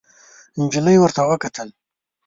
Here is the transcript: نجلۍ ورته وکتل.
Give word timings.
نجلۍ 0.59 0.95
ورته 0.99 1.21
وکتل. 1.29 1.67